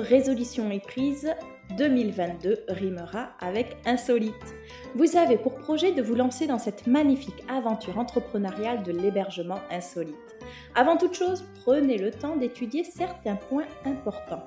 résolution 0.00 0.70
est 0.70 0.84
prise 0.84 1.34
2022 1.76 2.64
rimera 2.68 3.30
avec 3.40 3.76
insolite. 3.84 4.32
Vous 4.94 5.16
avez 5.16 5.36
pour 5.36 5.54
projet 5.54 5.92
de 5.92 6.02
vous 6.02 6.14
lancer 6.14 6.46
dans 6.46 6.58
cette 6.58 6.86
magnifique 6.86 7.44
aventure 7.48 7.98
entrepreneuriale 7.98 8.82
de 8.82 8.92
l'hébergement 8.92 9.60
insolite. 9.70 10.14
Avant 10.74 10.96
toute 10.96 11.14
chose, 11.14 11.44
prenez 11.64 11.98
le 11.98 12.10
temps 12.10 12.36
d'étudier 12.36 12.84
certains 12.84 13.36
points 13.36 13.66
importants. 13.84 14.44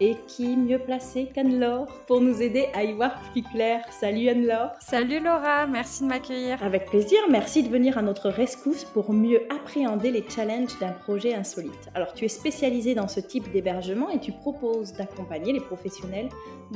Et 0.00 0.16
qui 0.26 0.56
mieux 0.56 0.78
placé 0.78 1.26
qu'Anne-Laure 1.34 1.86
pour 2.06 2.20
nous 2.20 2.42
aider 2.42 2.66
à 2.74 2.82
y 2.82 2.92
voir 2.92 3.20
plus 3.30 3.42
clair 3.42 3.84
Salut 3.90 4.28
Anne-Laure 4.28 4.72
Salut 4.80 5.20
Laura, 5.20 5.66
merci 5.66 6.02
de 6.02 6.08
m'accueillir. 6.08 6.62
Avec 6.62 6.86
plaisir, 6.86 7.18
merci 7.30 7.62
de 7.62 7.68
venir 7.68 7.98
à 7.98 8.02
notre 8.02 8.28
rescousse 8.28 8.84
pour 8.84 9.12
mieux 9.12 9.42
appréhender 9.52 10.10
les 10.10 10.24
challenges 10.28 10.78
d'un 10.80 10.92
projet 10.92 11.34
insolite. 11.34 11.90
Alors 11.94 12.14
tu 12.14 12.24
es 12.24 12.28
spécialisée 12.28 12.94
dans 12.94 13.08
ce 13.08 13.20
type 13.20 13.52
d'hébergement 13.52 14.08
et 14.10 14.18
tu 14.18 14.32
proposes 14.32 14.92
d'accompagner 14.94 15.52
les 15.52 15.60
professionnels 15.60 16.28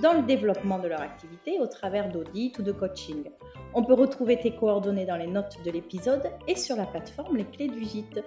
dans 0.02 0.12
le 0.12 0.22
développement 0.22 0.78
de 0.78 0.88
leur 0.88 1.00
activité 1.00 1.58
au 1.60 1.66
travers 1.66 2.10
d'audits 2.10 2.52
ou 2.58 2.62
de 2.62 2.72
coaching. 2.72 3.24
On 3.74 3.82
peut 3.82 3.94
retrouver 3.94 4.38
tes 4.38 4.54
coordonnées 4.54 5.04
dans 5.04 5.16
les 5.16 5.26
notes 5.26 5.58
de 5.64 5.70
l'épisode 5.70 6.30
et 6.48 6.56
sur 6.56 6.76
la 6.76 6.86
plateforme 6.86 7.36
Les 7.36 7.44
Clés 7.44 7.68
du 7.68 7.84
Gîte. 7.84 8.24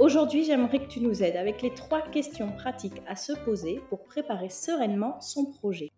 Aujourd'hui, 0.00 0.44
j'aimerais 0.44 0.78
que 0.78 0.86
tu 0.86 1.00
nous 1.00 1.24
aides 1.24 1.36
avec 1.36 1.60
les 1.60 1.74
trois 1.74 2.02
questions 2.02 2.52
pratiques 2.52 3.02
à 3.08 3.16
se 3.16 3.32
poser 3.32 3.80
pour 3.88 4.04
préparer 4.04 4.48
sereinement 4.48 5.20
son 5.20 5.44
projet. 5.44 5.90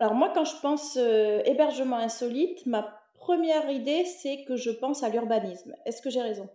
Alors 0.00 0.14
moi, 0.14 0.32
quand 0.34 0.46
je 0.46 0.58
pense 0.62 0.96
euh, 0.96 1.42
hébergement 1.44 1.98
insolite, 1.98 2.64
ma 2.64 2.98
première 3.12 3.68
idée, 3.68 4.06
c'est 4.06 4.44
que 4.44 4.56
je 4.56 4.70
pense 4.70 5.02
à 5.02 5.10
l'urbanisme. 5.10 5.74
Est-ce 5.84 6.00
que 6.00 6.08
j'ai 6.08 6.22
raison? 6.22 6.48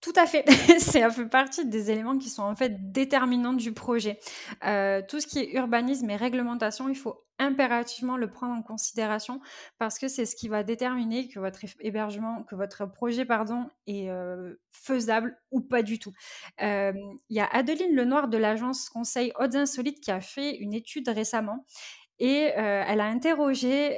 Tout 0.00 0.12
à 0.16 0.26
fait. 0.26 0.44
un 1.02 1.10
peu 1.10 1.28
partie 1.28 1.66
des 1.66 1.90
éléments 1.90 2.18
qui 2.18 2.28
sont 2.28 2.42
en 2.42 2.54
fait 2.54 2.92
déterminants 2.92 3.52
du 3.52 3.72
projet. 3.72 4.18
Euh, 4.64 5.02
tout 5.06 5.20
ce 5.20 5.26
qui 5.26 5.40
est 5.40 5.52
urbanisme 5.54 6.08
et 6.10 6.16
réglementation, 6.16 6.88
il 6.88 6.96
faut 6.96 7.24
impérativement 7.40 8.16
le 8.16 8.28
prendre 8.28 8.52
en 8.52 8.62
considération 8.62 9.40
parce 9.78 9.98
que 9.98 10.08
c'est 10.08 10.26
ce 10.26 10.34
qui 10.34 10.48
va 10.48 10.64
déterminer 10.64 11.28
que 11.28 11.38
votre 11.38 11.60
hébergement, 11.80 12.42
que 12.44 12.56
votre 12.56 12.86
projet, 12.86 13.24
pardon, 13.24 13.68
est 13.86 14.10
euh, 14.10 14.54
faisable 14.72 15.36
ou 15.52 15.60
pas 15.60 15.82
du 15.82 15.98
tout. 15.98 16.12
Il 16.60 17.16
y 17.30 17.40
a 17.40 17.46
Adeline 17.46 17.94
Lenoir 17.94 18.28
de 18.28 18.38
l'agence 18.38 18.88
Conseil 18.88 19.32
Odds 19.36 19.56
Insolites 19.56 20.00
qui 20.00 20.10
a 20.10 20.20
fait 20.20 20.56
une 20.56 20.74
étude 20.74 21.08
récemment 21.08 21.64
et 22.18 22.52
elle 22.56 23.00
a 23.00 23.06
interrogé 23.06 23.96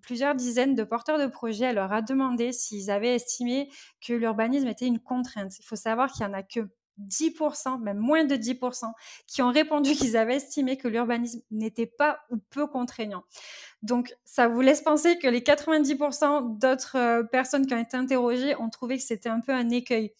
plusieurs 0.00 0.34
dizaines 0.34 0.74
de 0.74 0.84
porteurs 0.84 1.18
de 1.18 1.26
projets. 1.26 1.66
Elle 1.66 1.76
leur 1.76 1.92
a 1.92 2.02
demandé 2.02 2.52
s'ils 2.52 2.90
avaient 2.90 3.14
estimé 3.14 3.68
que 4.06 4.12
l'urbanisme 4.12 4.68
était 4.68 4.86
une 4.86 4.98
contrainte. 5.00 5.58
Il 5.58 5.64
faut 5.64 5.76
savoir 5.76 6.10
qu'il 6.10 6.26
n'y 6.26 6.32
en 6.32 6.38
a 6.38 6.42
que 6.42 6.60
10%, 7.08 7.80
même 7.80 7.98
moins 7.98 8.24
de 8.24 8.36
10%, 8.36 8.92
qui 9.26 9.42
ont 9.42 9.50
répondu 9.50 9.92
qu'ils 9.94 10.16
avaient 10.16 10.36
estimé 10.36 10.76
que 10.76 10.88
l'urbanisme 10.88 11.40
n'était 11.50 11.86
pas 11.86 12.20
ou 12.30 12.38
peu 12.50 12.66
contraignant. 12.66 13.24
Donc, 13.82 14.14
ça 14.24 14.46
vous 14.46 14.60
laisse 14.60 14.80
penser 14.80 15.18
que 15.18 15.26
les 15.26 15.40
90% 15.40 16.58
d'autres 16.58 17.22
personnes 17.32 17.66
qui 17.66 17.74
ont 17.74 17.80
été 17.80 17.96
interrogées 17.96 18.54
ont 18.56 18.70
trouvé 18.70 18.96
que 18.96 19.02
c'était 19.02 19.28
un 19.28 19.40
peu 19.40 19.52
un 19.52 19.70
écueil. 19.70 20.12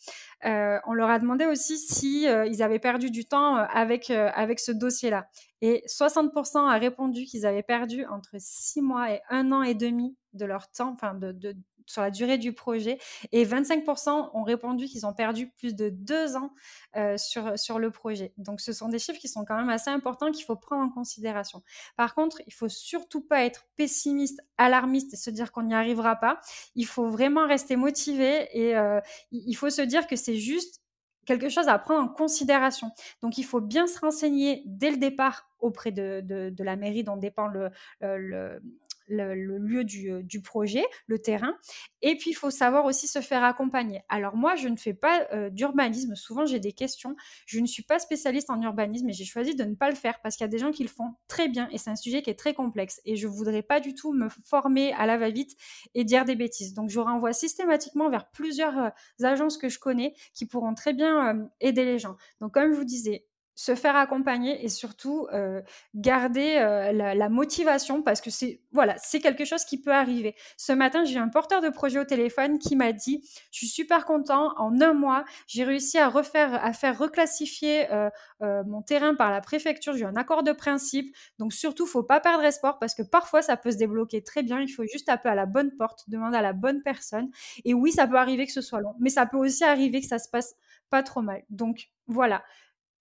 on 0.42 0.92
leur 0.94 1.10
a 1.10 1.20
demandé 1.20 1.46
aussi 1.46 1.78
si 1.78 2.24
ils 2.24 2.62
avaient 2.62 2.80
perdu 2.80 3.10
du 3.10 3.24
temps 3.24 3.54
avec, 3.54 4.10
avec 4.10 4.58
ce 4.58 4.72
dossier-là. 4.72 5.28
Et 5.60 5.84
60% 5.86 6.68
a 6.68 6.76
répondu 6.76 7.24
qu'ils 7.24 7.46
avaient 7.46 7.62
perdu 7.62 8.04
entre 8.06 8.34
6 8.36 8.82
mois 8.82 9.12
et 9.12 9.20
1 9.30 9.52
an 9.52 9.62
et 9.62 9.74
demi 9.74 10.16
de 10.32 10.44
leur 10.44 10.68
temps, 10.70 10.90
enfin 10.92 11.14
de, 11.14 11.54
sur 11.86 12.02
la 12.02 12.10
durée 12.10 12.38
du 12.38 12.52
projet. 12.52 12.98
Et 13.32 13.44
25% 13.44 14.30
ont 14.34 14.42
répondu 14.42 14.86
qu'ils 14.86 15.06
ont 15.06 15.12
perdu 15.12 15.48
plus 15.50 15.74
de 15.74 15.88
2 15.88 16.36
ans 16.36 16.52
euh, 16.96 17.16
sur, 17.16 17.58
sur 17.58 17.78
le 17.78 17.90
projet. 17.90 18.32
Donc 18.36 18.60
ce 18.60 18.72
sont 18.72 18.88
des 18.88 18.98
chiffres 18.98 19.18
qui 19.18 19.28
sont 19.28 19.44
quand 19.44 19.56
même 19.56 19.70
assez 19.70 19.90
importants 19.90 20.30
qu'il 20.30 20.44
faut 20.44 20.56
prendre 20.56 20.82
en 20.82 20.90
considération. 20.90 21.62
Par 21.96 22.14
contre, 22.14 22.40
il 22.46 22.52
faut 22.52 22.68
surtout 22.68 23.20
pas 23.20 23.44
être 23.44 23.66
pessimiste, 23.76 24.40
alarmiste 24.58 25.14
et 25.14 25.16
se 25.16 25.30
dire 25.30 25.52
qu'on 25.52 25.64
n'y 25.64 25.74
arrivera 25.74 26.16
pas. 26.16 26.40
Il 26.74 26.86
faut 26.86 27.08
vraiment 27.08 27.46
rester 27.46 27.76
motivé 27.76 28.48
et 28.52 28.76
euh, 28.76 29.00
il 29.30 29.54
faut 29.54 29.70
se 29.70 29.82
dire 29.82 30.06
que 30.06 30.16
c'est 30.16 30.36
juste 30.36 30.82
quelque 31.26 31.48
chose 31.48 31.68
à 31.68 31.78
prendre 31.78 32.02
en 32.02 32.08
considération. 32.08 32.90
Donc, 33.22 33.38
il 33.38 33.44
faut 33.44 33.60
bien 33.60 33.86
se 33.86 33.98
renseigner 33.98 34.62
dès 34.66 34.90
le 34.90 34.96
départ 34.96 35.48
auprès 35.58 35.92
de, 35.92 36.20
de, 36.24 36.64
la 36.64 36.76
mairie 36.76 37.04
dont 37.04 37.16
dépend 37.16 37.46
le, 37.46 37.70
le, 38.00 38.60
le, 39.06 39.34
lieu 39.34 39.84
du, 39.84 40.22
du, 40.22 40.42
projet, 40.42 40.84
le 41.06 41.18
terrain. 41.18 41.54
Et 42.00 42.16
puis, 42.16 42.30
il 42.30 42.34
faut 42.34 42.50
savoir 42.50 42.84
aussi 42.84 43.06
se 43.08 43.20
faire 43.20 43.44
accompagner. 43.44 44.02
Alors, 44.08 44.36
moi, 44.36 44.56
je 44.56 44.68
ne 44.68 44.76
fais 44.76 44.94
pas 44.94 45.26
d'urbanisme. 45.50 46.14
Souvent, 46.14 46.46
j'ai 46.46 46.60
des 46.60 46.72
questions. 46.72 47.16
Je 47.46 47.60
ne 47.60 47.66
suis 47.66 47.82
pas 47.82 47.98
spécialiste 47.98 48.50
en 48.50 48.60
urbanisme 48.60 49.08
et 49.08 49.12
j'ai 49.12 49.24
choisi 49.24 49.54
de 49.54 49.64
ne 49.64 49.74
pas 49.74 49.90
le 49.90 49.96
faire 49.96 50.20
parce 50.22 50.36
qu'il 50.36 50.44
y 50.44 50.48
a 50.48 50.50
des 50.50 50.58
gens 50.58 50.70
qui 50.70 50.82
le 50.82 50.88
font 50.88 51.14
très 51.28 51.48
bien 51.48 51.68
et 51.70 51.78
c'est 51.78 51.90
un 51.90 51.96
sujet 51.96 52.22
qui 52.22 52.30
est 52.30 52.38
très 52.38 52.54
complexe. 52.54 53.00
Et 53.04 53.16
je 53.16 53.26
ne 53.26 53.32
voudrais 53.32 53.62
pas 53.62 53.80
du 53.80 53.94
tout 53.94 54.12
me 54.12 54.28
former 54.44 54.92
à 54.94 55.06
la 55.06 55.18
va-vite 55.18 55.56
et 55.94 56.04
dire 56.04 56.24
des 56.24 56.36
bêtises. 56.36 56.74
Donc, 56.74 56.90
je 56.90 57.00
renvoie 57.00 57.32
systématiquement 57.32 58.10
vers 58.10 58.30
plusieurs 58.30 58.92
agences 59.22 59.58
que 59.58 59.68
je 59.68 59.78
connais 59.78 60.14
qui 60.34 60.46
pourront 60.46 60.74
très 60.74 60.92
bien 60.92 61.50
aider 61.60 61.84
les 61.84 61.98
gens. 61.98 62.16
Donc, 62.40 62.54
comme 62.54 62.72
je 62.72 62.76
vous 62.76 62.84
disais, 62.84 63.26
se 63.62 63.76
faire 63.76 63.94
accompagner 63.94 64.64
et 64.64 64.68
surtout 64.68 65.28
euh, 65.32 65.62
garder 65.94 66.56
euh, 66.58 66.90
la, 66.90 67.28
motivation 67.28 68.02
parce 68.02 68.20
que 68.20 68.28
c'est 68.28 68.60
voilà 68.72 68.96
c'est 68.98 69.20
quelque 69.20 69.44
chose 69.44 69.64
qui 69.64 69.80
peut 69.80 69.92
arriver. 69.92 70.34
Ce 70.56 70.72
matin 70.72 71.04
j'ai 71.04 71.20
un 71.20 71.28
porteur 71.28 71.60
de 71.60 71.68
projet 71.68 72.00
au 72.00 72.04
téléphone 72.04 72.58
qui 72.58 72.74
m'a 72.74 72.92
dit 72.92 73.20
je 73.52 73.58
suis 73.58 73.68
super 73.68 74.04
content 74.04 74.52
en 74.58 74.80
un 74.80 74.94
mois 74.94 75.24
j'ai 75.46 75.62
réussi 75.62 75.96
à 75.96 76.08
refaire 76.08 76.52
à 76.54 76.72
faire 76.72 76.98
reclassifier 76.98 77.86
euh, 77.92 78.10
mon 78.40 78.82
terrain 78.82 79.14
par 79.14 79.30
la 79.30 79.40
préfecture 79.40 79.94
j'ai 79.96 80.06
un 80.06 80.16
accord 80.16 80.42
de 80.42 80.50
principe. 80.50 81.14
Donc 81.38 81.52
surtout 81.52 81.86
faut 81.86 82.02
pas 82.02 82.18
perdre 82.18 82.42
espoir 82.42 82.80
parce 82.80 82.96
que 82.96 83.02
parfois 83.02 83.42
ça 83.42 83.56
peut 83.56 83.70
se 83.70 83.76
débloquer 83.76 84.24
très 84.24 84.42
bien. 84.42 84.60
Il 84.60 84.68
faut 84.70 84.84
juste 84.84 85.06
taper 85.06 85.28
à 85.28 85.36
la 85.36 85.46
bonne 85.46 85.70
porte 85.76 86.10
demander 86.10 86.36
à 86.36 86.42
la 86.42 86.52
bonne 86.52 86.82
personne. 86.82 87.30
Et 87.64 87.74
oui 87.74 87.92
ça 87.92 88.08
peut 88.08 88.18
arriver 88.18 88.44
que 88.44 88.52
ce 88.52 88.60
soit 88.60 88.80
long 88.80 88.96
mais 88.98 89.10
ça 89.10 89.24
peut 89.24 89.38
aussi 89.38 89.62
arriver 89.62 90.00
que 90.00 90.08
ça 90.08 90.18
se 90.18 90.28
passe 90.28 90.56
pas 90.90 91.04
trop 91.04 91.22
mal 91.22 91.42
donc 91.48 91.90
voilà 92.08 92.42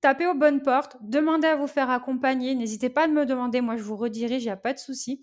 tapez 0.01 0.27
aux 0.27 0.33
bonnes 0.33 0.61
portes, 0.61 0.97
demandez 1.01 1.47
à 1.47 1.55
vous 1.55 1.67
faire 1.67 1.89
accompagner. 1.89 2.55
N'hésitez 2.55 2.89
pas 2.89 3.05
à 3.05 3.07
me 3.07 3.25
demander, 3.25 3.61
moi 3.61 3.77
je 3.77 3.83
vous 3.83 3.95
redirige, 3.95 4.43
il 4.43 4.47
n'y 4.47 4.51
a 4.51 4.57
pas 4.57 4.73
de 4.73 4.79
souci. 4.79 5.21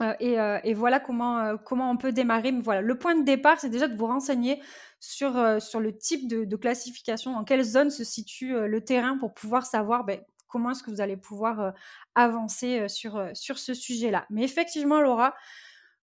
Euh, 0.00 0.14
euh, 0.20 0.58
et, 0.64 0.74
voilà 0.74 1.00
comment, 1.00 1.38
euh, 1.38 1.56
comment 1.56 1.90
on 1.90 1.96
peut 1.96 2.12
démarrer. 2.12 2.52
Mais 2.52 2.62
voilà, 2.62 2.80
le 2.80 2.98
point 2.98 3.14
de 3.14 3.24
départ, 3.24 3.60
c'est 3.60 3.68
déjà 3.68 3.88
de 3.88 3.96
vous 3.96 4.06
renseigner 4.06 4.60
sur, 5.00 5.60
sur 5.60 5.80
le 5.80 5.96
type 5.96 6.28
de, 6.28 6.56
classification, 6.56 7.32
dans 7.32 7.44
quelle 7.44 7.62
zone 7.62 7.90
se 7.90 8.04
situe 8.04 8.54
le 8.68 8.84
terrain 8.84 9.18
pour 9.18 9.34
pouvoir 9.34 9.66
savoir 9.66 10.04
ben, 10.04 10.20
comment 10.46 10.70
est-ce 10.70 10.82
que 10.82 10.90
vous 10.90 11.00
allez 11.00 11.16
pouvoir 11.16 11.72
avancer 12.14 12.88
sur, 12.88 13.28
sur 13.34 13.58
ce 13.58 13.74
sujet-là. 13.74 14.26
Mais 14.30 14.44
effectivement, 14.44 15.00
Laura, 15.00 15.34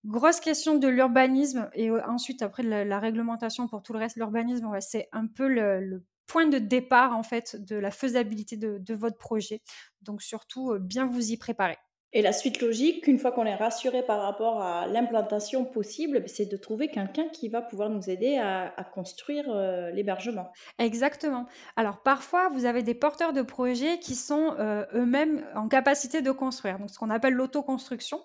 grosse 0.04 0.38
question 0.38 0.76
de 0.76 0.86
l'urbanisme 0.86 1.68
et 1.74 1.90
ensuite 1.90 2.42
après 2.42 2.62
la, 2.62 3.00
réglementation 3.00 3.66
pour 3.66 3.82
tout 3.82 3.92
le 3.92 3.98
reste, 3.98 4.16
l'urbanisme, 4.16 4.70
c'est 4.80 5.08
un 5.10 5.26
peu 5.26 5.48
le 5.48 6.04
point 6.26 6.46
de 6.46 6.58
départ 6.58 7.16
en 7.16 7.22
fait 7.22 7.56
de 7.56 7.76
la 7.76 7.90
faisabilité 7.90 8.56
de, 8.56 8.94
votre 8.94 9.18
projet. 9.18 9.62
Donc 10.02 10.22
surtout 10.22 10.72
euh, 10.72 10.78
bien 10.78 11.06
vous 11.06 11.32
y 11.32 11.36
préparer. 11.36 11.76
Et 12.16 12.22
la 12.22 12.32
suite 12.32 12.60
logique, 12.60 13.08
une 13.08 13.18
fois 13.18 13.32
qu'on 13.32 13.44
est 13.44 13.56
rassuré 13.56 14.04
par 14.04 14.22
rapport 14.22 14.62
à 14.62 14.86
l'implantation 14.86 15.64
possible, 15.64 16.22
c'est 16.28 16.46
de 16.46 16.56
trouver 16.56 16.86
quelqu'un 16.86 17.28
qui 17.28 17.48
va 17.48 17.60
pouvoir 17.60 17.90
nous 17.90 18.08
aider 18.08 18.38
à, 18.38 18.72
construire 18.94 19.46
euh, 19.48 19.90
l'hébergement. 19.90 20.52
Exactement. 20.78 21.46
Alors 21.74 22.04
parfois, 22.04 22.50
vous 22.50 22.66
avez 22.66 22.84
des 22.84 22.94
porteurs 22.94 23.32
de 23.32 23.42
projets 23.42 23.98
qui 23.98 24.14
sont 24.14 24.54
euh, 24.60 24.84
eux-mêmes 24.94 25.44
en 25.56 25.66
capacité 25.66 26.22
de 26.22 26.30
construire, 26.30 26.78
donc 26.78 26.88
ce 26.90 27.00
qu'on 27.00 27.10
appelle 27.10 27.34
l'autoconstruction. 27.34 28.20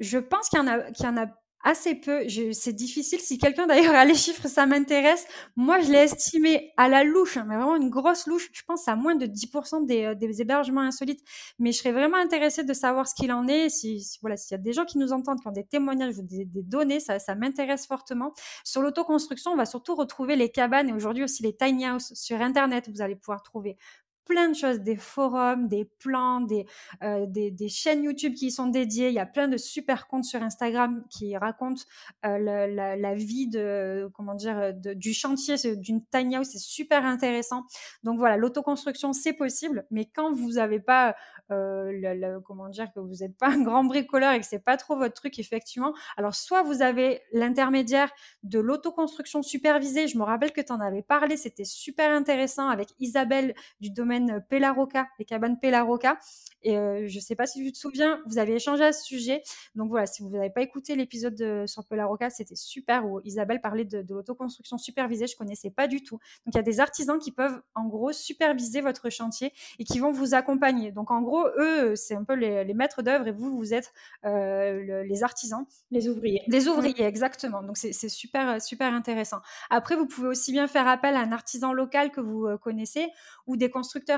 Je 0.00 0.16
pense 0.16 0.48
qu'il 0.48 0.58
y 0.58 0.62
en 0.62 0.66
a, 0.66 0.80
qu'il 0.90 1.04
y 1.04 1.08
en 1.08 1.18
a 1.18 1.26
assez 1.64 1.94
peu. 1.94 2.26
C'est 2.52 2.72
difficile. 2.72 3.20
Si 3.20 3.38
quelqu'un 3.38 3.66
d'ailleurs 3.66 3.94
a 3.94 4.04
les 4.04 4.14
chiffres, 4.14 4.46
ça 4.46 4.66
m'intéresse. 4.66 5.26
Moi, 5.56 5.80
je 5.80 5.90
l'ai 5.90 5.98
estimé 5.98 6.72
à 6.76 6.88
la 6.88 7.02
louche, 7.02 7.36
hein, 7.38 7.46
mais 7.48 7.56
vraiment 7.56 7.76
une 7.76 7.90
grosse 7.90 8.26
louche. 8.26 8.50
Je 8.52 8.62
pense 8.66 8.86
à 8.86 8.94
moins 8.94 9.16
de 9.16 9.26
10% 9.26 9.86
des, 9.86 10.04
euh, 10.04 10.14
des, 10.14 10.40
hébergements 10.40 10.82
insolites. 10.82 11.24
Mais 11.58 11.72
je 11.72 11.78
serais 11.78 11.92
vraiment 11.92 12.18
intéressée 12.18 12.64
de 12.64 12.72
savoir 12.74 13.08
ce 13.08 13.14
qu'il 13.14 13.32
en 13.32 13.48
est. 13.48 13.70
Si, 13.70 14.18
voilà, 14.20 14.36
s'il 14.36 14.52
y 14.52 14.60
a 14.60 14.62
des 14.62 14.72
gens 14.72 14.84
qui 14.84 14.98
nous 14.98 15.12
entendent, 15.12 15.40
qui 15.40 15.48
ont 15.48 15.52
des 15.52 15.66
témoignages 15.66 16.18
ou 16.18 16.22
des, 16.22 16.44
des 16.44 16.62
données, 16.62 17.00
ça, 17.00 17.18
ça 17.18 17.34
m'intéresse 17.34 17.86
fortement. 17.86 18.32
Sur 18.62 18.82
l'autoconstruction, 18.82 19.52
on 19.52 19.56
va 19.56 19.66
surtout 19.66 19.94
retrouver 19.94 20.36
les 20.36 20.50
cabanes 20.50 20.90
et 20.90 20.92
aujourd'hui 20.92 21.24
aussi 21.24 21.42
les 21.42 21.56
tiny 21.56 21.88
houses 21.88 22.12
sur 22.14 22.40
Internet. 22.42 22.90
Vous 22.90 23.00
allez 23.00 23.16
pouvoir 23.16 23.42
trouver 23.42 23.76
plein 24.24 24.48
de 24.48 24.54
choses, 24.54 24.80
des 24.80 24.96
forums, 24.96 25.68
des 25.68 25.84
plans, 25.84 26.40
des, 26.40 26.66
euh, 27.02 27.26
des, 27.26 27.50
des, 27.50 27.68
chaînes 27.68 28.02
YouTube 28.04 28.34
qui 28.34 28.46
y 28.46 28.50
sont 28.50 28.66
dédiées. 28.66 29.08
Il 29.08 29.14
y 29.14 29.20
a 29.20 29.26
plein 29.26 29.48
de 29.48 29.56
super 29.56 30.06
comptes 30.06 30.24
sur 30.24 30.42
Instagram 30.42 31.04
qui 31.10 31.36
racontent 31.36 31.82
euh, 32.24 32.38
la, 32.38 33.14
vie 33.14 33.48
de, 33.48 34.10
comment 34.14 34.34
dire, 34.34 34.72
de, 34.74 34.94
du 34.94 35.12
chantier 35.12 35.56
d'une 35.76 36.04
tiny 36.06 36.36
house. 36.36 36.48
C'est 36.52 36.58
super 36.58 37.04
intéressant. 37.04 37.64
Donc 38.02 38.18
voilà, 38.18 38.36
l'autoconstruction, 38.36 39.12
c'est 39.12 39.32
possible, 39.32 39.86
mais 39.90 40.06
quand 40.06 40.32
vous 40.32 40.52
n'avez 40.52 40.80
pas, 40.80 41.14
euh, 41.50 42.40
comment 42.44 42.68
dire, 42.68 42.92
que 42.94 43.00
vous 43.00 43.16
n'êtes 43.20 43.36
pas 43.36 43.48
un 43.48 43.62
grand 43.62 43.84
bricoleur 43.84 44.32
et 44.32 44.40
que 44.40 44.46
c'est 44.46 44.64
pas 44.64 44.76
trop 44.76 44.96
votre 44.96 45.14
truc, 45.14 45.38
effectivement, 45.38 45.94
alors 46.16 46.34
soit 46.34 46.62
vous 46.62 46.82
avez 46.82 47.20
l'intermédiaire 47.32 48.10
de 48.42 48.58
l'autoconstruction 48.58 49.42
supervisée. 49.42 50.08
Je 50.08 50.18
me 50.18 50.24
rappelle 50.24 50.52
que 50.52 50.60
tu 50.60 50.72
en 50.72 50.80
avais 50.80 51.02
parlé, 51.02 51.36
c'était 51.36 51.64
super 51.64 52.10
intéressant 52.10 52.68
avec 52.68 52.88
Isabelle 52.98 53.54
du 53.80 53.90
domaine 53.90 54.13
domaine 54.18 54.44
Pelaroca, 54.48 55.08
les 55.18 55.24
cabanes 55.24 55.58
Pelaroca. 55.58 56.18
Et 56.62 56.74
je 56.74 57.14
ne 57.14 57.20
sais 57.20 57.36
pas 57.36 57.46
si 57.46 57.62
tu 57.62 57.72
te 57.72 57.76
souviens, 57.76 58.22
vous 58.26 58.38
avez 58.38 58.54
échangé 58.54 58.84
à 58.84 58.92
ce 58.92 59.04
sujet. 59.04 59.42
Donc 59.74 59.90
voilà, 59.90 60.06
si 60.06 60.22
vous 60.22 60.30
n'avez 60.30 60.48
pas 60.48 60.62
écouté 60.62 60.96
l'épisode 60.96 61.66
sur 61.66 61.84
Pelaroca, 61.84 62.30
c'était 62.30 62.54
super 62.54 63.04
où 63.06 63.20
Isabelle 63.24 63.60
parlait 63.60 63.84
de, 63.84 64.00
de 64.00 64.14
l'autoconstruction 64.14 64.78
supervisée. 64.78 65.26
Je 65.26 65.36
connaissais 65.36 65.70
pas 65.70 65.88
du 65.88 66.02
tout. 66.02 66.18
Donc 66.46 66.54
il 66.54 66.56
y 66.56 66.58
a 66.58 66.62
des 66.62 66.80
artisans 66.80 67.18
qui 67.18 67.32
peuvent 67.32 67.60
en 67.74 67.86
gros 67.86 68.12
superviser 68.12 68.80
votre 68.80 69.10
chantier 69.10 69.52
et 69.78 69.84
qui 69.84 69.98
vont 69.98 70.10
vous 70.10 70.34
accompagner. 70.34 70.90
Donc 70.90 71.10
en 71.10 71.20
gros, 71.20 71.46
eux, 71.58 71.94
c'est 71.96 72.14
un 72.14 72.24
peu 72.24 72.34
les, 72.34 72.72
maîtres 72.72 73.02
d'œuvre 73.02 73.28
et 73.28 73.32
vous, 73.32 73.54
vous 73.56 73.74
êtes 73.74 73.92
les 74.24 75.22
artisans. 75.22 75.66
Les 75.90 76.08
ouvriers. 76.08 76.40
Les 76.46 76.68
ouvriers, 76.68 77.04
exactement. 77.04 77.62
Donc 77.62 77.76
c'est 77.76 78.08
super, 78.08 78.62
super 78.62 78.94
intéressant. 78.94 79.40
Après, 79.68 79.96
vous 79.96 80.06
pouvez 80.06 80.28
aussi 80.28 80.50
bien 80.50 80.66
faire 80.66 80.88
appel 80.88 81.14
à 81.14 81.20
un 81.20 81.32
artisan 81.32 81.74
local 81.74 82.10
que 82.10 82.22
vous 82.22 82.48
connaissez 82.62 83.10
ou 83.46 83.58
des 83.58 83.70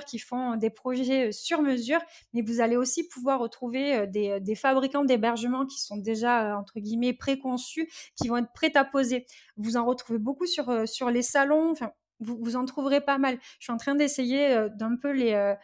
qui 0.04 0.18
font 0.18 0.56
des 0.56 0.70
projets 0.70 1.32
sur 1.32 1.62
mesure, 1.62 2.00
mais 2.32 2.42
vous 2.42 2.60
allez 2.60 2.76
aussi 2.76 3.06
pouvoir 3.08 3.40
retrouver 3.40 4.06
des, 4.06 4.40
des 4.40 4.54
fabricants 4.54 5.04
d'hébergement 5.04 5.66
qui 5.66 5.80
sont 5.80 5.96
déjà, 5.96 6.58
entre 6.58 6.80
guillemets, 6.80 7.12
préconçus, 7.12 7.88
qui 8.16 8.28
vont 8.28 8.38
être 8.38 8.52
prêts 8.52 8.72
à 8.76 8.84
poser. 8.84 9.26
Vous 9.56 9.76
en 9.76 9.84
retrouvez 9.84 10.18
beaucoup 10.18 10.46
sur, 10.46 10.88
sur 10.88 11.10
les 11.10 11.22
salons. 11.22 11.74
Vous, 12.20 12.38
vous, 12.40 12.56
en 12.56 12.64
trouverez 12.64 13.00
pas 13.00 13.18
mal. 13.18 13.38
Je 13.58 13.64
suis 13.64 13.72
en 13.72 13.76
train 13.76 13.94
d'essayer 13.94 14.68
d'un 14.76 14.96
peu 14.96 15.10
les, 15.10 15.54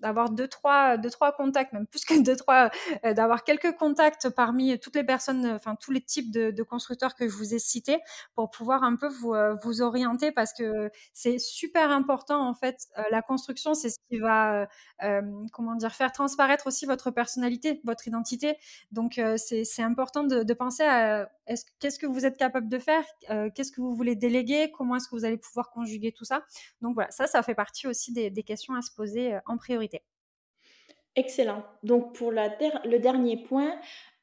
d'avoir 0.00 0.30
deux 0.30 0.48
trois, 0.48 0.96
deux, 0.96 1.10
trois 1.10 1.32
contacts, 1.32 1.72
même 1.72 1.86
plus 1.86 2.04
que 2.04 2.20
deux, 2.22 2.36
trois, 2.36 2.70
d'avoir 3.04 3.44
quelques 3.44 3.76
contacts 3.76 4.28
parmi 4.30 4.78
toutes 4.78 4.96
les 4.96 5.04
personnes, 5.04 5.46
enfin 5.46 5.76
tous 5.76 5.92
les 5.92 6.00
types 6.00 6.30
de, 6.30 6.62
constructeurs 6.62 7.14
que 7.14 7.26
je 7.26 7.34
vous 7.34 7.54
ai 7.54 7.58
cités 7.58 7.98
pour 8.34 8.50
pouvoir 8.50 8.84
un 8.84 8.94
peu 8.94 9.08
vous, 9.08 9.34
vous 9.62 9.82
orienter 9.82 10.30
parce 10.30 10.52
que 10.52 10.90
c'est 11.12 11.38
super 11.38 11.90
important 11.90 12.46
en 12.46 12.54
fait. 12.54 12.86
la 13.10 13.22
construction, 13.22 13.74
c'est 13.74 13.90
ce 13.90 13.98
qui 14.08 14.18
va, 14.18 14.68
comment 15.52 15.74
dire, 15.74 15.92
faire 15.92 16.12
transparaître 16.12 16.66
aussi 16.66 16.86
votre 16.86 17.10
personnalité, 17.10 17.80
votre 17.84 18.06
identité. 18.06 18.56
Donc 18.92 19.20
c'est 19.36 19.82
important 19.82 20.24
de, 20.24 20.54
penser 20.54 20.84
à 20.84 21.30
qu'est-ce 21.78 21.98
que 21.98 22.06
vous 22.06 22.26
êtes 22.26 22.36
capable 22.36 22.68
de 22.68 22.78
faire, 22.78 23.04
qu'est-ce 23.54 23.72
que 23.72 23.80
vous 23.80 23.94
voulez 23.94 24.14
déléguer, 24.14 24.70
comment 24.76 24.96
est-ce 24.96 25.08
que 25.08 25.16
vous 25.16 25.24
allez 25.24 25.38
pouvoir 25.38 25.70
conjuguer 25.70 26.12
tout 26.12 26.24
ça. 26.24 26.44
Donc 26.82 26.94
voilà, 26.94 27.10
ça, 27.10 27.26
ça 27.26 27.42
fait 27.42 27.54
partie 27.54 27.86
aussi 27.86 28.12
des 28.12 28.42
questions 28.42 28.74
à 28.74 28.82
se 28.82 28.90
poser 28.94 29.38
en 29.46 29.56
priorité. 29.56 29.89
Excellent. 31.16 31.64
Donc 31.82 32.14
pour 32.14 32.32
la 32.32 32.48
le 32.84 32.98
dernier 32.98 33.36
point, 33.36 33.78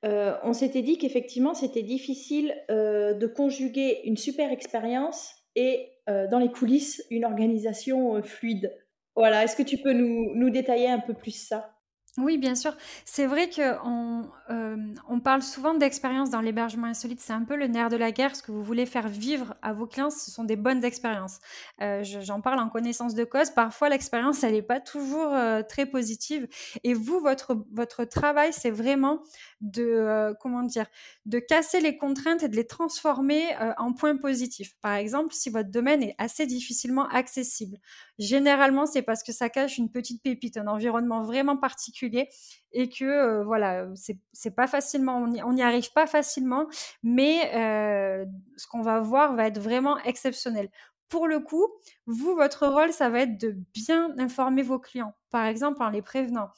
euh, 0.06 0.38
on 0.44 0.54
s'était 0.54 0.82
dit 0.82 0.98
qu'effectivement 0.98 1.54
c'était 1.54 1.84
difficile 1.84 2.56
euh, 2.72 3.14
de 3.14 3.28
conjuguer 3.28 4.02
une 4.06 4.18
super 4.18 4.52
expérience 4.52 5.36
et 5.56 5.92
euh, 6.10 6.28
dans 6.28 6.40
les 6.40 6.50
coulisses 6.50 7.04
une 7.10 7.26
organisation 7.26 8.22
fluide. 8.24 8.74
Voilà, 9.16 9.44
est-ce 9.44 9.56
que 9.56 9.64
tu 9.64 9.78
peux 9.80 9.94
nous, 9.94 10.34
nous 10.36 10.50
détailler 10.50 10.90
un 10.90 11.00
peu 11.00 11.14
plus 11.14 11.32
ça? 11.32 11.77
Oui, 12.18 12.40
bien 12.40 12.56
sûr. 12.56 12.76
C'est 13.06 13.28
vrai 13.28 13.48
qu'on 13.48 14.28
euh, 14.50 14.76
on 15.08 15.20
parle 15.20 15.44
souvent 15.44 15.76
d'expériences 15.76 16.32
dans 16.32 16.42
l'hébergement 16.42 16.88
insolite. 16.88 17.22
C'est 17.22 17.34
un 17.34 17.44
peu 17.44 17.56
le 17.56 17.68
nerf 17.68 17.90
de 17.90 17.96
la 17.96 18.12
guerre. 18.12 18.36
Ce 18.36 18.42
que 18.42 18.52
vous 18.52 18.64
voulez 18.64 18.88
faire 18.88 19.08
vivre 19.08 19.54
à 19.62 19.72
vos 19.72 19.86
clients, 19.86 20.10
ce 20.10 20.32
sont 20.32 20.44
des 20.44 20.56
bonnes 20.56 20.84
expériences. 20.84 21.38
Euh, 21.80 22.04
j'en 22.04 22.42
parle 22.42 22.60
en 22.60 22.70
connaissance 22.70 23.14
de 23.14 23.24
cause. 23.24 23.52
Parfois, 23.52 23.90
l'expérience, 23.90 24.44
elle 24.44 24.54
n'est 24.54 24.64
pas 24.64 24.80
toujours 24.80 25.32
euh, 25.32 25.62
très 25.62 25.86
positive. 25.86 26.48
Et 26.84 26.96
vous, 26.96 27.20
votre, 27.20 27.56
votre 27.72 28.04
travail, 28.04 28.52
c'est 28.52 28.72
vraiment 28.72 29.22
de, 29.62 30.34
comment 30.42 30.64
dire, 30.64 30.88
de 31.28 31.38
casser 31.38 31.82
les 31.82 31.98
contraintes 31.98 32.42
et 32.42 32.50
de 32.50 32.56
les 32.56 32.66
transformer 32.66 33.44
en 33.78 33.94
points 33.94 34.18
positifs. 34.18 34.74
Par 34.82 34.94
exemple, 34.94 35.34
si 35.34 35.50
votre 35.50 35.70
domaine 35.70 36.02
est 36.04 36.16
assez 36.20 36.46
difficilement 36.46 37.08
accessible, 37.10 37.78
généralement, 38.20 38.86
c'est 38.86 39.02
parce 39.02 39.24
que 39.24 39.32
ça 39.32 39.50
cache 39.50 39.78
une 39.78 39.92
petite 39.92 40.22
pépite, 40.24 40.58
un 40.58 40.68
environnement 40.68 41.22
vraiment 41.22 41.58
particulier 41.58 42.30
et 42.72 42.90
que 42.90 43.06
euh, 43.06 43.44
voilà, 43.44 43.88
c'est 44.34 44.56
pas 44.56 44.68
facilement, 44.68 45.18
on 45.18 45.54
n'y 45.54 45.62
arrive 45.62 45.92
pas 45.94 46.08
facilement, 46.08 46.68
mais 47.04 47.52
euh, 47.56 48.26
ce 48.58 48.68
qu'on 48.68 48.82
va 48.82 49.00
voir 49.00 49.36
va 49.36 49.48
être 49.48 49.60
vraiment 49.60 49.98
exceptionnel. 50.00 50.70
Pour 51.10 51.28
le 51.28 51.40
coup, 51.40 51.66
vous, 52.06 52.36
votre 52.36 52.68
rôle, 52.68 52.92
ça 52.92 53.10
va 53.10 53.22
être 53.22 53.40
de 53.40 53.56
bien 53.74 54.14
informer 54.18 54.62
vos 54.62 54.80
clients, 54.80 55.14
par 55.32 55.46
exemple 55.46 55.82
en 55.82 55.90
les 55.90 56.02
prévenant 56.02 56.50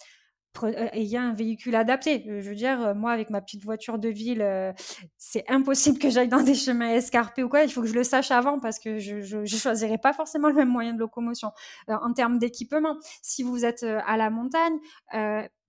ayez 0.68 1.18
un 1.18 1.34
véhicule 1.34 1.76
adapté. 1.76 2.24
Je 2.28 2.50
veux 2.50 2.56
dire, 2.56 2.94
moi, 2.96 3.12
avec 3.12 3.30
ma 3.30 3.42
petite 3.42 3.64
voiture 3.64 4.00
de 4.00 4.10
ville, 4.10 4.74
c'est 5.18 5.44
impossible 5.48 6.00
que 6.00 6.10
j'aille 6.10 6.28
dans 6.28 6.42
des 6.42 6.56
chemins 6.56 6.90
escarpés 6.90 7.44
ou 7.44 7.50
quoi. 7.50 7.64
Il 7.64 7.72
faut 7.72 7.82
que 7.82 7.88
je 7.88 7.94
le 7.94 8.04
sache 8.04 8.32
avant 8.32 8.60
parce 8.60 8.80
que 8.80 9.00
je 9.00 9.38
ne 9.38 9.46
choisirai 9.46 9.98
pas 9.98 10.14
forcément 10.14 10.48
le 10.50 10.56
même 10.56 10.70
moyen 10.70 10.94
de 10.94 11.00
locomotion. 11.00 11.52
en 11.88 12.14
termes 12.14 12.40
d'équipement, 12.40 12.98
si 13.22 13.44
vous 13.44 13.66
êtes 13.66 13.84
à 13.84 14.18
la 14.18 14.30
montagne, 14.30 14.78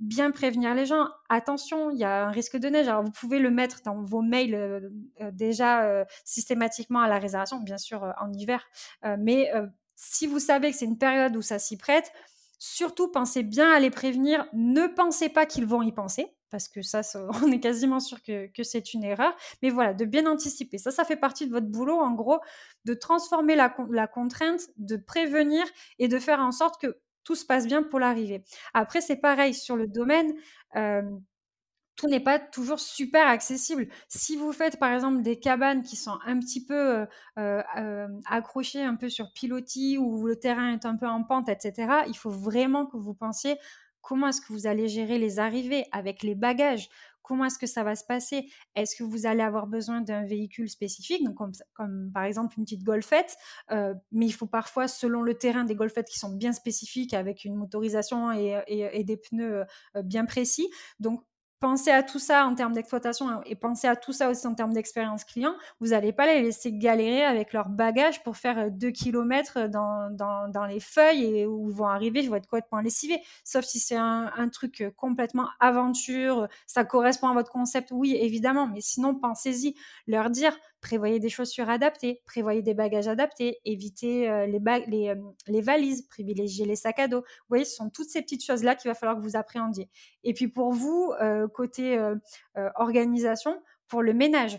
bien 0.00 0.30
prévenir 0.30 0.74
les 0.74 0.86
gens. 0.86 1.06
Attention, 1.28 1.90
il 1.90 1.98
y 1.98 2.04
a 2.04 2.26
un 2.26 2.30
risque 2.30 2.56
de 2.56 2.68
neige. 2.68 2.88
Alors, 2.88 3.02
vous 3.02 3.12
pouvez 3.12 3.38
le 3.38 3.50
mettre 3.50 3.80
dans 3.84 4.02
vos 4.02 4.22
mails 4.22 4.90
déjà 5.32 6.04
systématiquement 6.24 7.00
à 7.00 7.08
la 7.08 7.18
réservation, 7.18 7.60
bien 7.60 7.78
sûr 7.78 8.14
en 8.20 8.32
hiver. 8.32 8.66
mais 9.18 9.50
si 10.02 10.26
vous 10.26 10.38
savez 10.38 10.70
que 10.70 10.76
c'est 10.78 10.86
une 10.86 10.96
période 10.96 11.36
où 11.36 11.42
ça 11.42 11.58
s'y 11.58 11.76
prête, 11.76 12.10
Surtout, 12.62 13.08
pensez 13.08 13.42
bien 13.42 13.72
à 13.72 13.80
les 13.80 13.88
prévenir. 13.88 14.46
Ne 14.52 14.86
pensez 14.86 15.30
pas 15.30 15.46
qu'ils 15.46 15.64
vont 15.64 15.80
y 15.80 15.92
penser, 15.92 16.26
parce 16.50 16.68
que 16.68 16.82
ça, 16.82 17.00
on 17.42 17.50
est 17.50 17.58
quasiment 17.58 18.00
sûr 18.00 18.22
que, 18.22 18.50
c'est 18.62 18.92
une 18.92 19.02
erreur. 19.02 19.34
Mais 19.62 19.70
voilà, 19.70 19.94
de 19.94 20.04
bien 20.04 20.26
anticiper. 20.26 20.76
Ça, 20.76 20.90
ça 20.90 21.04
fait 21.04 21.16
partie 21.16 21.46
de 21.46 21.52
votre 21.52 21.68
boulot, 21.68 21.98
en 21.98 22.12
gros, 22.12 22.38
de 22.84 22.92
transformer 22.92 23.56
la, 23.56 23.70
contrainte, 24.06 24.60
de 24.76 24.96
prévenir 24.96 25.64
et 25.98 26.06
de 26.06 26.18
faire 26.18 26.40
en 26.40 26.52
sorte 26.52 26.78
que 26.78 26.98
tout 27.24 27.34
se 27.34 27.46
passe 27.46 27.66
bien 27.66 27.82
pour 27.82 27.98
l'arrivée. 27.98 28.44
Après, 28.74 29.00
c'est 29.00 29.16
pareil 29.16 29.54
sur 29.54 29.76
le 29.76 29.86
domaine. 29.86 30.34
Euh, 30.76 31.02
n'est 32.06 32.20
pas 32.20 32.38
toujours 32.38 32.80
super 32.80 33.26
accessible. 33.26 33.88
Si 34.08 34.36
vous 34.36 34.52
faites 34.52 34.78
par 34.78 34.92
exemple 34.92 35.22
des 35.22 35.38
cabanes 35.38 35.82
qui 35.82 35.96
sont 35.96 36.18
un 36.24 36.38
petit 36.38 36.64
peu 36.64 37.06
euh, 37.38 37.62
euh, 37.76 38.08
accrochées 38.26 38.82
un 38.82 38.96
peu 38.96 39.08
sur 39.08 39.32
pilotis 39.32 39.98
où 39.98 40.26
le 40.26 40.36
terrain 40.36 40.72
est 40.72 40.86
un 40.86 40.96
peu 40.96 41.06
en 41.06 41.22
pente, 41.24 41.48
etc., 41.48 42.02
il 42.08 42.16
faut 42.16 42.30
vraiment 42.30 42.86
que 42.86 42.96
vous 42.96 43.14
pensiez 43.14 43.56
comment 44.00 44.28
est-ce 44.28 44.40
que 44.40 44.52
vous 44.52 44.66
allez 44.66 44.88
gérer 44.88 45.18
les 45.18 45.38
arrivées 45.38 45.84
avec 45.92 46.22
les 46.22 46.34
bagages. 46.34 46.88
Comment 47.22 47.44
est-ce 47.44 47.58
que 47.58 47.66
ça 47.66 47.84
va 47.84 47.94
se 47.94 48.04
passer? 48.04 48.50
Est-ce 48.74 48.96
que 48.96 49.04
vous 49.04 49.26
allez 49.26 49.42
avoir 49.42 49.68
besoin 49.68 50.00
d'un 50.00 50.24
véhicule 50.24 50.68
spécifique, 50.68 51.22
donc 51.24 51.36
comme, 51.74 52.10
par 52.12 52.24
exemple 52.24 52.54
une 52.58 52.64
petite 52.64 52.82
golfette 52.82 53.36
euh, 53.70 53.94
Mais 54.10 54.26
il 54.26 54.32
faut 54.32 54.46
parfois, 54.46 54.88
selon 54.88 55.22
le 55.22 55.34
terrain, 55.34 55.64
des 55.64 55.76
golfettes 55.76 56.08
qui 56.08 56.18
sont 56.18 56.34
bien 56.34 56.52
spécifiques 56.52 57.14
avec 57.14 57.44
une 57.44 57.54
motorisation 57.54 58.32
et, 58.32 58.60
et 58.66 59.04
des 59.04 59.16
pneus 59.16 59.64
bien 60.02 60.24
précis. 60.24 60.68
Donc 60.98 61.22
pensez 61.60 61.90
à 61.90 62.02
tout 62.02 62.18
ça 62.18 62.46
en 62.46 62.54
termes 62.54 62.72
d'exploitation 62.72 63.42
et 63.44 63.54
pensez 63.54 63.86
à 63.86 63.94
tout 63.94 64.12
ça 64.12 64.30
aussi 64.30 64.46
en 64.46 64.54
termes 64.54 64.72
d'expérience 64.72 65.24
client, 65.24 65.54
vous 65.78 65.88
n'allez 65.88 66.12
pas 66.12 66.26
les 66.26 66.42
laisser 66.42 66.72
galérer 66.72 67.22
avec 67.22 67.52
leur 67.52 67.68
bagage 67.68 68.22
pour 68.22 68.36
faire 68.36 68.70
2 68.70 68.90
km 68.90 69.68
dans, 69.68 70.10
dans, 70.10 70.48
dans, 70.48 70.64
les 70.64 70.80
feuilles 70.80 71.24
et 71.24 71.46
où 71.46 71.70
ils 71.70 71.76
vont 71.76 71.86
arriver, 71.86 72.22
je 72.22 72.30
vais 72.30 72.38
être 72.38 72.48
complètement 72.48 72.80
lessivés. 72.80 73.20
Sauf 73.44 73.64
si 73.64 73.78
c'est 73.78 73.96
un, 73.96 74.32
un, 74.36 74.48
truc 74.48 74.84
complètement 74.96 75.48
aventure, 75.60 76.48
ça 76.66 76.84
correspond 76.84 77.28
à 77.28 77.34
votre 77.34 77.52
concept, 77.52 77.90
oui, 77.92 78.16
évidemment, 78.18 78.66
mais 78.66 78.80
sinon, 78.80 79.14
pensez-y, 79.14 79.74
leur 80.06 80.30
dire, 80.30 80.56
prévoyez 80.80 81.18
des 81.18 81.28
chaussures 81.28 81.68
adaptées, 81.68 82.22
prévoyez 82.26 82.62
des 82.62 82.74
bagages 82.74 83.08
adaptés, 83.08 83.58
évitez 83.64 84.28
euh, 84.28 84.46
euh, 84.46 85.14
les, 85.46 85.60
valises, 85.60 86.02
privilégiez 86.02 86.64
les 86.64 86.76
sacs 86.76 86.98
à 86.98 87.08
dos. 87.08 87.20
Vous 87.20 87.46
voyez, 87.48 87.64
ce 87.64 87.76
sont 87.76 87.90
toutes 87.90 88.08
ces 88.08 88.22
petites 88.22 88.44
choses-là 88.44 88.74
qu'il 88.74 88.90
va 88.90 88.94
falloir 88.94 89.16
que 89.16 89.22
vous 89.22 89.36
appréhendiez. 89.36 89.88
Et 90.24 90.34
puis 90.34 90.48
pour 90.48 90.72
vous, 90.72 91.12
euh, 91.20 91.48
côté 91.48 91.98
organisation, 92.74 93.62
pour 93.88 94.02
le 94.02 94.12
ménage, 94.12 94.58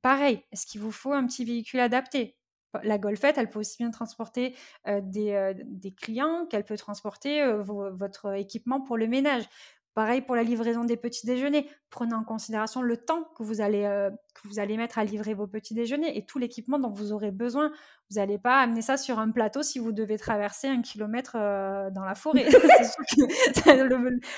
pareil, 0.00 0.42
est-ce 0.52 0.66
qu'il 0.66 0.80
vous 0.80 0.92
faut 0.92 1.12
un 1.12 1.26
petit 1.26 1.44
véhicule 1.44 1.80
adapté? 1.80 2.36
La 2.82 2.96
golfette, 2.96 3.36
elle 3.36 3.50
peut 3.50 3.58
aussi 3.58 3.76
bien 3.78 3.90
transporter 3.90 4.56
des, 4.86 5.94
clients 6.00 6.46
qu'elle 6.46 6.64
peut 6.64 6.78
transporter 6.78 7.44
votre 7.62 8.34
équipement 8.34 8.80
pour 8.80 8.96
le 8.96 9.06
ménage. 9.06 9.44
Pareil 9.94 10.22
pour 10.22 10.34
la 10.34 10.42
livraison 10.42 10.84
des 10.84 10.96
petits 10.96 11.26
déjeuners. 11.26 11.68
Prenez 11.90 12.14
en 12.14 12.24
considération 12.24 12.80
le 12.80 12.96
temps 12.96 13.28
que 13.36 13.42
vous 13.42 13.60
allez, 13.60 13.84
euh, 13.84 14.08
que 14.34 14.48
vous 14.48 14.58
allez 14.58 14.78
mettre 14.78 14.98
à 14.98 15.04
livrer 15.04 15.34
vos 15.34 15.46
petits 15.46 15.74
déjeuners 15.74 16.16
et 16.16 16.24
tout 16.24 16.38
l'équipement 16.38 16.78
dont 16.78 16.88
vous 16.90 17.12
aurez 17.12 17.30
besoin. 17.30 17.70
Vous 18.10 18.16
n'allez 18.16 18.38
pas 18.38 18.60
amener 18.60 18.80
ça 18.80 18.96
sur 18.96 19.18
un 19.18 19.30
plateau 19.30 19.62
si 19.62 19.78
vous 19.78 19.92
devez 19.92 20.16
traverser 20.16 20.68
un 20.68 20.80
kilomètre 20.80 21.36
euh, 21.36 21.90
dans 21.90 22.04
la 22.04 22.14
forêt. 22.14 22.46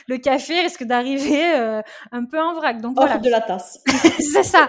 le, 0.08 0.16
café 0.16 0.62
risque 0.62 0.82
d'arriver 0.82 1.54
euh, 1.54 1.82
un 2.10 2.24
peu 2.24 2.40
en 2.40 2.54
vrac. 2.54 2.80
Donc, 2.80 2.96
voilà. 2.96 3.18
de 3.18 3.30
la 3.30 3.40
tasse. 3.40 3.78
C'est 4.18 4.42
ça. 4.42 4.68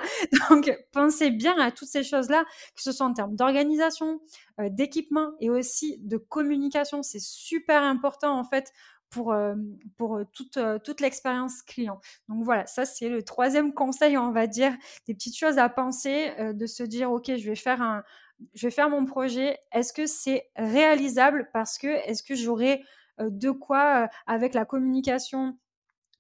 Donc, 0.52 0.72
pensez 0.92 1.32
bien 1.32 1.58
à 1.58 1.72
toutes 1.72 1.88
ces 1.88 2.04
choses-là, 2.04 2.44
que 2.76 2.84
ce 2.84 2.92
soit 2.92 3.08
en 3.08 3.14
termes 3.14 3.36
d'organisation, 3.36 4.20
d'équipement 4.60 5.32
et 5.40 5.50
aussi 5.50 5.98
de 6.04 6.18
communication. 6.18 7.02
C'est 7.02 7.22
super 7.22 7.82
important 7.82 8.38
en 8.38 8.44
fait 8.44 8.72
pour, 9.16 9.32
euh, 9.32 9.56
euh, 10.02 10.26
toute, 10.34 10.58
euh, 10.58 10.78
toute 10.78 11.00
l'expérience 11.00 11.62
client. 11.62 12.02
Donc 12.28 12.44
voilà, 12.44 12.66
ça 12.68 12.86
c'est 12.86 13.08
le 13.08 13.24
troisième 13.24 13.74
conseil, 13.74 14.18
on 14.18 14.32
va 14.32 14.46
dire, 14.46 14.74
des 15.08 15.14
petites 15.14 15.38
choses 15.38 15.58
à 15.58 15.70
penser, 15.70 16.34
de 16.54 16.66
se 16.66 16.84
dire, 16.84 17.12
OK, 17.12 17.28
je 17.28 17.50
vais 17.50 17.56
faire 17.56 17.82
un, 17.82 18.04
je 18.54 18.68
vais 18.68 18.72
faire 18.72 18.90
mon 18.90 19.06
projet. 19.06 19.58
Est-ce 19.72 19.94
que 19.94 20.06
c'est 20.06 20.50
réalisable? 20.58 21.50
Parce 21.54 21.78
que 21.78 21.88
est-ce 21.88 22.24
que 22.24 22.36
j'aurai 22.36 22.84
de 23.20 23.52
quoi 23.52 24.10
avec 24.28 24.54
la 24.54 24.66
communication 24.66 25.58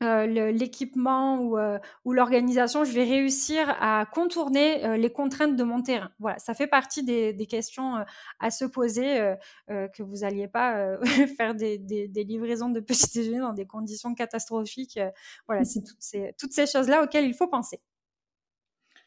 l'équipement 0.01 1.39
ou, 1.39 1.57
ou 2.03 2.13
l'organisation, 2.13 2.83
je 2.83 2.91
vais 2.91 3.03
réussir 3.03 3.75
à 3.79 4.05
contourner 4.05 4.97
les 4.97 5.11
contraintes 5.11 5.55
de 5.55 5.63
mon 5.63 5.81
terrain. 5.81 6.11
Voilà, 6.19 6.37
ça 6.37 6.53
fait 6.53 6.67
partie 6.67 7.03
des, 7.03 7.47
questions 7.47 8.05
à 8.39 8.51
se 8.51 8.65
poser, 8.65 9.35
que 9.67 10.03
vous 10.03 10.17
n'alliez 10.17 10.47
pas 10.47 10.97
faire 11.37 11.55
des, 11.55 11.77
livraisons 12.15 12.69
de 12.69 12.79
petits 12.79 13.09
déjeuners 13.15 13.39
dans 13.39 13.53
des 13.53 13.65
conditions 13.65 14.13
catastrophiques. 14.13 14.99
voilà, 15.47 15.63
c'est 15.63 15.81
toutes 15.81 16.01
ces, 16.01 16.33
toutes 16.37 16.53
ces 16.53 16.67
choses-là 16.67 17.03
auxquelles 17.03 17.25
il 17.25 17.33
faut 17.33 17.47
penser. 17.47 17.79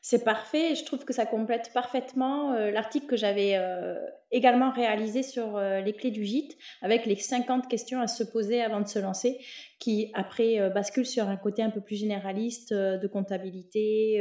C'est 0.00 0.24
parfait. 0.24 0.74
Je 0.74 0.84
trouve 0.84 1.04
que 1.04 1.12
ça 1.12 1.26
complète 1.26 1.72
parfaitement 1.74 2.52
euh, 2.52 2.70
l'article 2.70 3.06
que 3.06 3.16
j'avais 3.16 3.56
euh, 3.56 3.94
également 4.30 4.70
réalisé 4.70 5.22
sur 5.22 5.56
euh, 5.56 5.80
les 5.80 5.92
clés 5.92 6.10
du 6.10 6.24
gîte, 6.24 6.56
avec 6.82 7.04
les 7.04 7.16
50 7.16 7.68
questions 7.68 8.00
à 8.00 8.06
se 8.06 8.22
poser 8.22 8.62
avant 8.62 8.80
de 8.80 8.86
se 8.86 8.98
lancer, 8.98 9.38
qui 9.78 10.10
après 10.14 10.70
basculent 10.70 11.06
sur 11.06 11.28
un 11.28 11.36
côté 11.36 11.62
un 11.62 11.70
peu 11.70 11.80
plus 11.80 11.96
généraliste 11.96 12.72
de 12.72 13.06
comptabilité, 13.06 14.20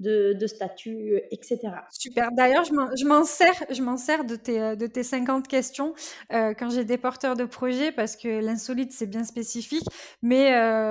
de, 0.00 0.46
statut, 0.46 1.14
euh, 1.14 1.20
etc. 1.30 1.58
Super. 1.90 2.30
D'ailleurs, 2.32 2.64
je 2.64 3.06
m'en 3.06 3.24
sers, 3.24 3.64
je 3.70 3.82
m'en 3.82 3.96
sers 3.96 4.24
de 4.24 4.36
tes, 4.36 4.60
euh, 4.60 4.76
de 4.76 4.86
tes 4.86 5.02
50 5.02 5.48
questions 5.48 5.94
euh, 6.32 6.54
quand 6.54 6.70
j'ai 6.70 6.84
des 6.84 6.98
porteurs 6.98 7.36
de 7.36 7.44
projets 7.44 7.92
parce 7.92 8.16
que 8.16 8.40
l'insolite, 8.40 8.92
c'est 8.92 9.06
bien 9.06 9.24
spécifique. 9.24 9.86
Mais 10.22 10.46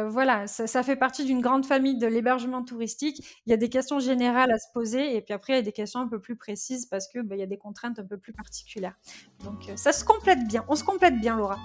voilà, 0.08 0.48
ça, 0.48 0.84
fait 0.84 0.96
partie 0.96 1.26
d'une 1.26 1.42
grande 1.42 1.66
famille 1.66 1.98
de 1.98 2.08
l'hébergement 2.08 2.64
touristique. 2.64 3.42
Il 3.46 3.50
y 3.50 3.54
a 3.54 3.58
des 3.58 3.70
questions 3.70 4.00
générales 4.00 4.52
à 4.52 4.58
se 4.58 4.68
poser 4.74 5.16
et 5.16 5.22
puis 5.22 5.34
après, 5.34 5.54
il 5.54 5.56
y 5.58 5.60
a 5.60 5.64
des 5.64 5.72
questions 5.72 6.00
un 6.00 6.08
peu 6.08 6.20
plus 6.20 6.36
précises 6.36 6.86
parce 6.86 7.08
que 7.08 7.20
bah, 7.20 7.36
il 7.36 7.40
y 7.40 7.44
a 7.44 7.48
des 7.48 7.58
contraintes 7.58 8.00
un 8.00 8.06
peu 8.06 8.18
plus 8.18 8.34
particulières. 8.34 8.96
Donc, 9.44 9.72
ça 9.76 9.92
se 9.92 10.04
complète 10.04 10.48
bien. 10.48 10.66
On 10.68 10.76
se 10.76 10.84
complète 10.84 11.20
bien, 11.20 11.38
Laura. 11.38 11.58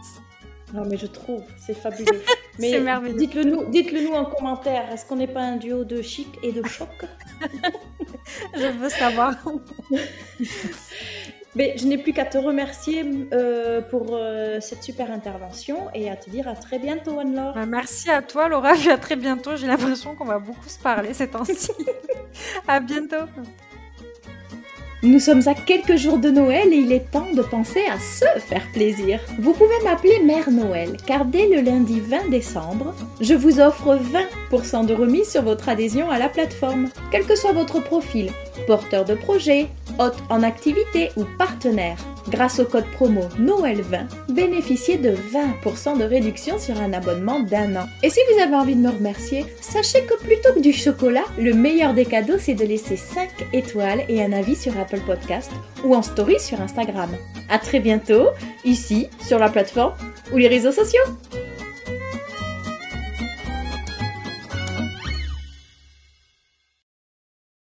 Non, 0.73 0.85
mais 0.89 0.97
je 0.97 1.07
trouve, 1.07 1.43
c'est 1.59 1.75
fabuleux. 1.75 2.23
c'est 2.59 2.81
merveilleux. 2.81 3.17
Dites-le 3.17 3.45
nous, 3.45 3.65
dites-le 3.71 4.03
nous 4.03 4.13
en 4.13 4.25
commentaire. 4.25 4.91
Est-ce 4.93 5.05
qu'on 5.07 5.17
n'est 5.17 5.27
pas 5.27 5.41
un 5.41 5.57
duo 5.57 5.85
de 5.85 6.03
chic 6.03 6.29
et 6.43 6.53
de 6.53 6.65
choc? 6.67 6.89
Je 8.55 8.67
veux 8.67 8.89
savoir. 8.89 9.35
mais 11.55 11.75
je 11.77 11.87
n'ai 11.87 11.99
plus 11.99 12.13
qu'à 12.13 12.25
te 12.25 12.39
remercier 12.39 13.05
euh, 13.33 13.81
pour 13.81 14.11
euh, 14.13 14.61
cette 14.61 14.83
super 14.83 15.11
intervention 15.11 15.89
et 15.95 16.09
à 16.09 16.17
te 16.17 16.31
dire 16.31 16.47
à 16.47 16.55
très 16.55 16.79
bientôt, 16.79 17.19
Anne-Laure. 17.19 17.55
Bah, 17.55 17.67
merci 17.67 18.11
à 18.11 18.23
toi, 18.23 18.49
Laura. 18.49 18.73
à 18.91 18.99
très 18.99 19.17
bientôt. 19.17 19.57
J'ai 19.57 19.67
l'impression 19.67 20.15
qu'on 20.15 20.27
va 20.27 20.39
beaucoup 20.39 20.69
se 20.69 20.79
parler 20.79 21.15
ces 21.15 21.29
temps-ci. 21.29 21.73
à 22.69 22.81
bientôt. 22.81 23.27
Nous 25.03 25.19
sommes 25.19 25.49
à 25.49 25.55
quelques 25.55 25.97
jours 25.97 26.19
de 26.19 26.29
Noël 26.29 26.75
et 26.75 26.77
il 26.77 26.93
est 26.93 27.11
temps 27.11 27.33
de 27.35 27.41
penser 27.41 27.81
à 27.91 27.99
se 27.99 28.39
faire 28.39 28.71
plaisir. 28.75 29.19
Vous 29.39 29.55
pouvez 29.55 29.83
m'appeler 29.83 30.21
Mère 30.23 30.51
Noël 30.51 30.99
car 31.07 31.25
dès 31.25 31.49
le 31.49 31.63
lundi 31.63 32.01
20 32.01 32.29
décembre, 32.29 32.95
je 33.19 33.33
vous 33.33 33.61
offre 33.61 33.99
20% 34.53 34.85
de 34.85 34.93
remise 34.93 35.31
sur 35.31 35.41
votre 35.41 35.71
adhésion 35.71 36.11
à 36.11 36.19
la 36.19 36.29
plateforme. 36.29 36.91
Quel 37.11 37.25
que 37.25 37.35
soit 37.35 37.53
votre 37.53 37.83
profil, 37.83 38.31
porteur 38.67 39.07
de 39.07 39.15
projet, 39.15 39.69
hôte 39.99 40.19
en 40.29 40.43
activité 40.43 41.09
ou 41.17 41.25
partenaire, 41.39 41.97
grâce 42.31 42.61
au 42.61 42.65
code 42.65 42.87
promo 42.93 43.23
Noël20, 43.39 44.07
bénéficiez 44.33 44.97
de 44.97 45.11
20% 45.11 45.99
de 45.99 46.05
réduction 46.05 46.59
sur 46.59 46.81
un 46.81 46.93
abonnement 46.93 47.41
d'un 47.41 47.77
an. 47.77 47.87
Et 48.03 48.11
si 48.11 48.21
vous 48.33 48.41
avez 48.41 48.55
envie 48.55 48.77
de 48.77 48.81
me 48.81 48.91
remercier, 48.91 49.45
sachez 49.61 50.03
que 50.05 50.17
plutôt 50.23 50.53
que 50.55 50.61
du 50.61 50.73
chocolat, 50.73 51.25
le 51.39 51.53
meilleur 51.53 51.95
des 51.95 52.05
cadeaux 52.05 52.39
c'est 52.39 52.55
de 52.55 52.65
laisser 52.65 52.97
5 52.97 53.29
étoiles 53.53 54.05
et 54.09 54.23
un 54.23 54.33
avis 54.33 54.57
sur 54.57 54.79
Apple 54.79 55.01
Podcast 55.07 55.51
ou 55.85 55.95
en 55.95 56.03
story 56.03 56.39
sur 56.39 56.61
Instagram. 56.61 57.11
À 57.49 57.59
très 57.59 57.81
bientôt, 57.81 58.29
ici, 58.65 59.09
sur 59.27 59.39
la 59.39 59.49
plateforme 59.49 59.95
ou 60.33 60.37
les 60.37 60.49
réseaux 60.49 60.73
sociaux. 60.73 61.03